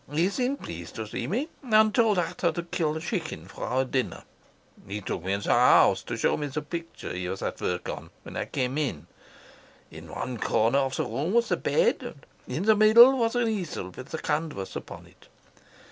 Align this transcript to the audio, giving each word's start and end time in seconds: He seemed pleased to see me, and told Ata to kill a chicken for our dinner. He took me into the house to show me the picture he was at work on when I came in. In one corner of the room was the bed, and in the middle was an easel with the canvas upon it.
He 0.11 0.29
seemed 0.29 0.61
pleased 0.63 0.95
to 0.95 1.05
see 1.05 1.27
me, 1.27 1.47
and 1.61 1.93
told 1.93 2.17
Ata 2.17 2.51
to 2.53 2.63
kill 2.63 2.97
a 2.97 2.99
chicken 2.99 3.47
for 3.47 3.65
our 3.67 3.85
dinner. 3.85 4.23
He 4.87 4.99
took 4.99 5.23
me 5.23 5.31
into 5.33 5.49
the 5.49 5.53
house 5.53 6.01
to 6.01 6.17
show 6.17 6.35
me 6.37 6.47
the 6.47 6.63
picture 6.63 7.13
he 7.13 7.29
was 7.29 7.43
at 7.43 7.61
work 7.61 7.87
on 7.87 8.09
when 8.23 8.35
I 8.35 8.45
came 8.45 8.79
in. 8.79 9.05
In 9.91 10.09
one 10.09 10.39
corner 10.39 10.79
of 10.79 10.95
the 10.95 11.05
room 11.05 11.33
was 11.33 11.49
the 11.49 11.57
bed, 11.57 12.01
and 12.01 12.25
in 12.47 12.63
the 12.65 12.75
middle 12.75 13.15
was 13.15 13.35
an 13.35 13.47
easel 13.47 13.89
with 13.91 14.07
the 14.09 14.17
canvas 14.17 14.75
upon 14.75 15.05
it. 15.05 15.27